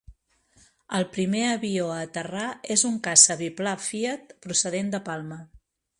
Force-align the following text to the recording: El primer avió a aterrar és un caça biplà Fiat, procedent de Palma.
El 0.99 1.05
primer 1.17 1.43
avió 1.49 1.91
a 1.95 1.99
aterrar 2.05 2.47
és 2.77 2.85
un 2.91 2.97
caça 3.09 3.37
biplà 3.43 3.75
Fiat, 3.89 4.37
procedent 4.47 4.91
de 4.97 5.03
Palma. 5.13 5.39